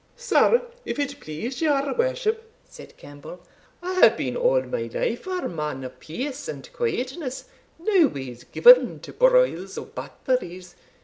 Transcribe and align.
"Sir, 0.17 0.63
if 0.83 0.97
it 0.97 1.19
please 1.19 1.61
your 1.61 1.93
worship," 1.93 2.51
said 2.65 2.97
Campbell, 2.97 3.39
"I 3.83 3.93
have 3.99 4.17
been 4.17 4.35
all 4.35 4.63
my 4.63 4.89
life 4.91 5.27
a 5.27 5.47
man 5.47 5.83
of 5.83 5.99
peace 5.99 6.47
and 6.47 6.67
quietness, 6.73 7.45
noways 7.77 8.43
given 8.45 8.99
to 9.01 9.13
broils 9.13 9.77
or 9.77 9.85
batteries. 9.85 10.73